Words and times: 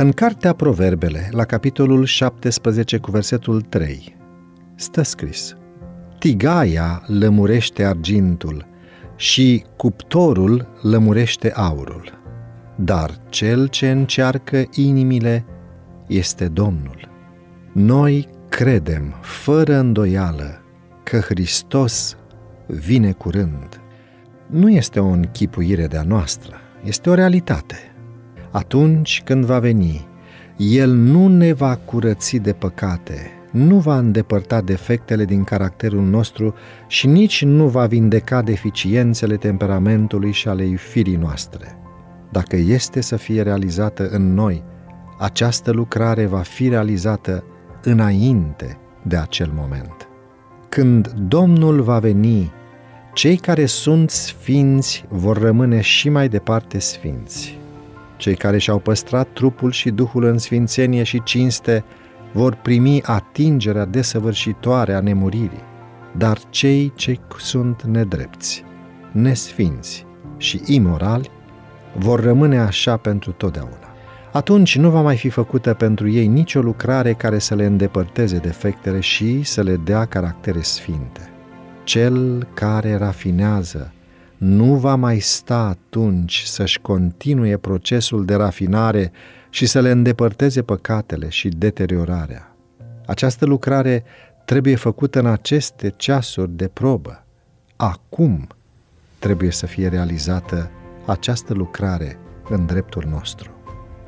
În 0.00 0.12
cartea 0.12 0.52
Proverbele, 0.52 1.28
la 1.30 1.44
capitolul 1.44 2.04
17 2.04 2.98
cu 2.98 3.10
versetul 3.10 3.60
3, 3.60 4.16
stă 4.74 5.02
scris 5.02 5.56
Tigaia 6.18 7.02
lămurește 7.06 7.84
argintul 7.84 8.66
și 9.16 9.64
cuptorul 9.76 10.68
lămurește 10.82 11.52
aurul, 11.52 12.12
dar 12.76 13.10
cel 13.28 13.68
ce 13.68 13.90
încearcă 13.90 14.64
inimile 14.72 15.44
este 16.06 16.48
Domnul. 16.48 17.08
Noi 17.72 18.28
credem, 18.48 19.14
fără 19.20 19.78
îndoială, 19.78 20.62
că 21.02 21.18
Hristos 21.18 22.16
vine 22.66 23.12
curând. 23.12 23.80
Nu 24.46 24.70
este 24.70 25.00
o 25.00 25.06
închipuire 25.06 25.86
de-a 25.86 26.02
noastră, 26.02 26.56
este 26.84 27.10
o 27.10 27.14
realitate. 27.14 27.92
Atunci 28.50 29.22
când 29.24 29.44
va 29.44 29.58
veni, 29.58 30.06
El 30.56 30.90
nu 30.90 31.28
ne 31.28 31.52
va 31.52 31.76
curăți 31.76 32.36
de 32.36 32.52
păcate, 32.52 33.30
nu 33.50 33.78
va 33.78 33.98
îndepărta 33.98 34.60
defectele 34.60 35.24
din 35.24 35.44
caracterul 35.44 36.02
nostru 36.02 36.54
și 36.86 37.06
nici 37.06 37.44
nu 37.44 37.68
va 37.68 37.86
vindeca 37.86 38.42
deficiențele 38.42 39.36
temperamentului 39.36 40.32
și 40.32 40.48
ale 40.48 40.64
firii 40.64 41.16
noastre. 41.16 41.78
Dacă 42.30 42.56
este 42.56 43.00
să 43.00 43.16
fie 43.16 43.42
realizată 43.42 44.08
în 44.08 44.34
noi, 44.34 44.62
această 45.18 45.70
lucrare 45.70 46.26
va 46.26 46.40
fi 46.40 46.68
realizată 46.68 47.44
înainte 47.82 48.78
de 49.02 49.16
acel 49.16 49.50
moment. 49.54 50.08
Când 50.68 51.08
Domnul 51.08 51.80
va 51.80 51.98
veni, 51.98 52.52
cei 53.12 53.36
care 53.36 53.66
sunt 53.66 54.10
sfinți 54.10 55.04
vor 55.08 55.38
rămâne 55.38 55.80
și 55.80 56.08
mai 56.08 56.28
departe 56.28 56.78
sfinți. 56.78 57.57
Cei 58.18 58.34
care 58.34 58.58
și-au 58.58 58.78
păstrat 58.78 59.28
trupul 59.32 59.70
și 59.70 59.90
duhul 59.90 60.24
în 60.24 60.38
sfințenie 60.38 61.02
și 61.02 61.22
cinste 61.22 61.84
vor 62.32 62.54
primi 62.54 63.02
atingerea 63.02 63.84
desăvârșitoare 63.84 64.92
a 64.92 65.00
nemuririi, 65.00 65.64
dar 66.16 66.38
cei 66.50 66.92
ce 66.94 67.18
sunt 67.38 67.82
nedrepți, 67.82 68.64
nesfinți 69.12 70.06
și 70.36 70.60
imorali 70.66 71.30
vor 71.96 72.20
rămâne 72.20 72.58
așa 72.58 72.96
pentru 72.96 73.32
totdeauna. 73.32 73.88
Atunci 74.32 74.76
nu 74.76 74.90
va 74.90 75.00
mai 75.00 75.16
fi 75.16 75.28
făcută 75.28 75.74
pentru 75.74 76.08
ei 76.08 76.26
nicio 76.26 76.60
lucrare 76.60 77.12
care 77.12 77.38
să 77.38 77.54
le 77.54 77.64
îndepărteze 77.64 78.36
defectele 78.36 79.00
și 79.00 79.42
să 79.42 79.62
le 79.62 79.76
dea 79.76 80.04
caractere 80.04 80.60
sfinte. 80.60 81.30
Cel 81.84 82.48
care 82.54 82.96
rafinează 82.96 83.92
nu 84.38 84.74
va 84.74 84.94
mai 84.94 85.18
sta 85.18 85.58
atunci 85.58 86.42
să-și 86.42 86.80
continue 86.80 87.56
procesul 87.56 88.24
de 88.24 88.34
rafinare 88.34 89.12
și 89.50 89.66
să 89.66 89.80
le 89.80 89.90
îndepărteze 89.90 90.62
păcatele 90.62 91.28
și 91.28 91.48
deteriorarea. 91.48 92.56
Această 93.06 93.46
lucrare 93.46 94.04
trebuie 94.44 94.76
făcută 94.76 95.18
în 95.18 95.26
aceste 95.26 95.92
ceasuri 95.96 96.50
de 96.50 96.68
probă. 96.68 97.24
Acum 97.76 98.46
trebuie 99.18 99.50
să 99.50 99.66
fie 99.66 99.88
realizată 99.88 100.70
această 101.06 101.54
lucrare 101.54 102.18
în 102.48 102.66
dreptul 102.66 103.04
nostru. 103.10 103.50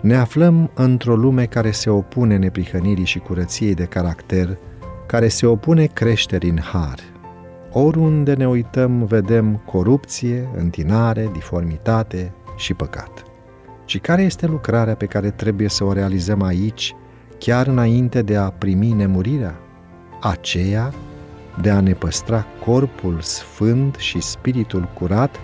Ne 0.00 0.16
aflăm 0.16 0.70
într-o 0.74 1.16
lume 1.16 1.46
care 1.46 1.70
se 1.70 1.90
opune 1.90 2.36
neprihănirii 2.36 3.04
și 3.04 3.18
curăției 3.18 3.74
de 3.74 3.84
caracter, 3.84 4.58
care 5.06 5.28
se 5.28 5.46
opune 5.46 5.84
creșterii 5.84 6.50
în 6.50 6.58
har. 6.58 7.09
Oriunde 7.72 8.34
ne 8.34 8.48
uităm, 8.48 9.04
vedem 9.04 9.56
corupție, 9.64 10.48
întinare, 10.56 11.30
diformitate 11.32 12.32
și 12.56 12.74
păcat. 12.74 13.22
Și 13.84 13.98
care 13.98 14.22
este 14.22 14.46
lucrarea 14.46 14.94
pe 14.94 15.06
care 15.06 15.30
trebuie 15.30 15.68
să 15.68 15.84
o 15.84 15.92
realizăm 15.92 16.42
aici, 16.42 16.94
chiar 17.38 17.66
înainte 17.66 18.22
de 18.22 18.36
a 18.36 18.50
primi 18.50 18.92
nemurirea? 18.92 19.60
Aceea 20.20 20.92
de 21.60 21.70
a 21.70 21.80
ne 21.80 21.92
păstra 21.92 22.46
corpul 22.64 23.20
sfânt 23.20 23.94
și 23.94 24.20
spiritul 24.20 24.88
curat 24.94 25.36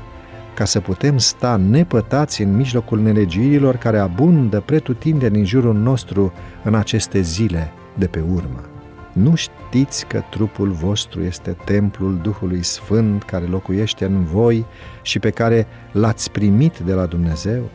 ca 0.55 0.65
să 0.65 0.81
putem 0.81 1.19
sta 1.19 1.57
nepătați 1.57 2.43
în 2.43 2.57
mijlocul 2.57 3.01
nelegiurilor 3.01 3.77
care 3.77 3.99
abundă 3.99 4.61
pretutindeni 4.61 5.39
în 5.39 5.45
jurul 5.45 5.75
nostru 5.75 6.33
în 6.65 6.75
aceste 6.75 7.21
zile 7.21 7.73
de 7.95 8.07
pe 8.07 8.25
urmă. 8.35 8.76
Nu 9.17 9.35
știți 9.35 10.07
că 10.07 10.23
trupul 10.31 10.71
vostru 10.71 11.23
este 11.23 11.57
templul 11.65 12.19
Duhului 12.23 12.63
Sfânt 12.63 13.23
care 13.23 13.45
locuiește 13.45 14.05
în 14.05 14.25
voi 14.25 14.67
și 15.03 15.19
pe 15.19 15.31
care 15.31 15.67
l-ați 15.93 16.31
primit 16.31 16.79
de 16.79 16.93
la 16.93 17.07
Dumnezeu? 17.07 17.71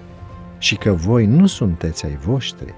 Și 0.57 0.75
că 0.75 0.91
voi 0.91 1.25
nu 1.25 1.47
sunteți 1.47 2.05
ai 2.05 2.15
voștri, 2.15 2.73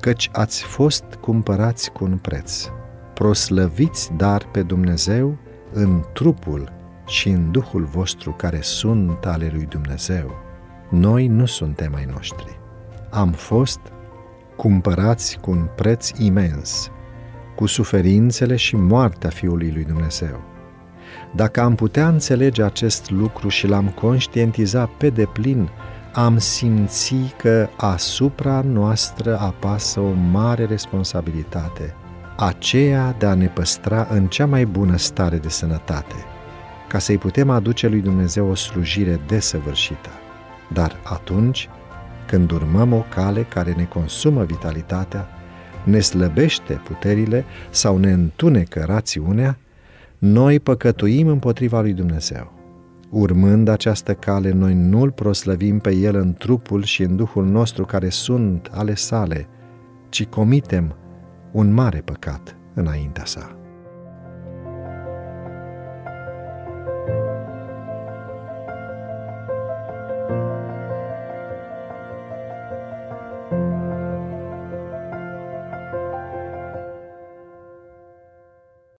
căci 0.00 0.30
ați 0.32 0.62
fost 0.62 1.04
cumpărați 1.20 1.90
cu 1.90 2.04
un 2.04 2.16
preț. 2.16 2.68
Proslăviți 3.14 4.12
dar 4.16 4.48
pe 4.52 4.62
Dumnezeu 4.62 5.36
în 5.72 6.04
trupul 6.12 6.72
și 7.06 7.28
în 7.28 7.50
Duhul 7.50 7.84
vostru 7.84 8.30
care 8.32 8.58
sunt 8.60 9.24
ale 9.24 9.50
lui 9.54 9.66
Dumnezeu. 9.66 10.30
Noi 10.90 11.26
nu 11.26 11.46
suntem 11.46 11.94
ai 11.94 12.08
noștri. 12.12 12.58
Am 13.10 13.32
fost 13.32 13.80
cumpărați 14.56 15.38
cu 15.40 15.50
un 15.50 15.68
preț 15.74 16.10
imens, 16.18 16.90
cu 17.54 17.66
suferințele 17.66 18.56
și 18.56 18.76
moartea 18.76 19.30
Fiului 19.30 19.70
lui 19.74 19.84
Dumnezeu. 19.84 20.44
Dacă 21.34 21.60
am 21.60 21.74
putea 21.74 22.08
înțelege 22.08 22.62
acest 22.62 23.10
lucru 23.10 23.48
și 23.48 23.66
l-am 23.66 23.88
conștientiza 23.88 24.86
pe 24.86 25.10
deplin, 25.10 25.68
am 26.12 26.38
simți 26.38 27.14
că 27.36 27.68
asupra 27.76 28.60
noastră 28.60 29.38
apasă 29.38 30.00
o 30.00 30.12
mare 30.30 30.64
responsabilitate, 30.64 31.94
aceea 32.36 33.14
de 33.18 33.26
a 33.26 33.34
ne 33.34 33.46
păstra 33.46 34.06
în 34.10 34.26
cea 34.26 34.46
mai 34.46 34.66
bună 34.66 34.96
stare 34.96 35.36
de 35.36 35.48
sănătate– 35.48 36.14
ca 36.94 37.00
să-i 37.00 37.18
putem 37.18 37.50
aduce 37.50 37.88
lui 37.88 38.00
Dumnezeu 38.00 38.48
o 38.50 38.54
slujire 38.54 39.20
desăvârșită. 39.26 40.10
Dar 40.72 41.00
atunci, 41.04 41.68
când 42.26 42.50
urmăm 42.50 42.92
o 42.92 43.04
cale 43.14 43.42
care 43.42 43.72
ne 43.76 43.84
consumă 43.84 44.44
vitalitatea, 44.44 45.28
ne 45.84 46.00
slăbește 46.00 46.80
puterile 46.84 47.44
sau 47.70 47.96
ne 47.98 48.12
întunecă 48.12 48.84
rațiunea, 48.86 49.58
noi 50.18 50.60
păcătuim 50.60 51.26
împotriva 51.26 51.80
lui 51.80 51.92
Dumnezeu. 51.92 52.52
Urmând 53.10 53.68
această 53.68 54.14
cale, 54.14 54.50
noi 54.50 54.74
nu-L 54.74 55.10
proslăvim 55.10 55.78
pe 55.78 55.94
El 55.94 56.14
în 56.14 56.34
trupul 56.34 56.82
și 56.82 57.02
în 57.02 57.16
Duhul 57.16 57.44
nostru 57.44 57.84
care 57.84 58.08
sunt 58.08 58.70
ale 58.72 58.94
sale, 58.94 59.48
ci 60.08 60.24
comitem 60.24 60.96
un 61.52 61.72
mare 61.72 62.02
păcat 62.04 62.56
înaintea 62.74 63.24
sa. 63.24 63.63